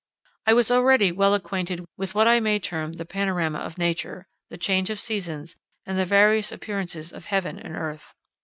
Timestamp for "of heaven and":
7.13-7.75